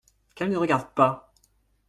Qu’elles 0.33 0.49
ne 0.49 0.57
regardent 0.57 0.95
pas! 0.95 1.31